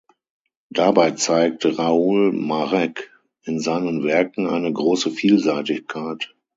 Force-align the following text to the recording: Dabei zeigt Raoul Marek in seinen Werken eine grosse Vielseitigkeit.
Dabei 0.71 1.11
zeigt 1.11 1.63
Raoul 1.77 2.31
Marek 2.31 3.11
in 3.43 3.59
seinen 3.59 4.03
Werken 4.03 4.47
eine 4.47 4.73
grosse 4.73 5.11
Vielseitigkeit. 5.11 6.33